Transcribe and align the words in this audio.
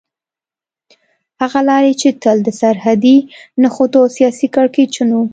هغه 1.41 1.59
لارې 1.69 1.93
چې 2.01 2.09
تل 2.21 2.37
د 2.43 2.49
سرحدي 2.59 3.17
نښتو 3.61 3.97
او 4.03 4.11
سياسي 4.17 4.47
کړکېچونو 4.55 5.19